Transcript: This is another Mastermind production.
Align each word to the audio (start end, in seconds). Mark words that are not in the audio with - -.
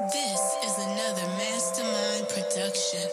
This 0.00 0.54
is 0.64 0.78
another 0.78 1.26
Mastermind 1.38 2.28
production. 2.28 3.10